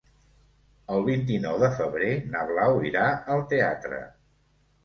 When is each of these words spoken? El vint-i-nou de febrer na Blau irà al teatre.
El 0.93 1.03
vint-i-nou 1.09 1.59
de 1.65 1.69
febrer 1.79 2.09
na 2.37 2.41
Blau 2.53 2.81
irà 2.93 3.07
al 3.35 3.45
teatre. 3.53 4.05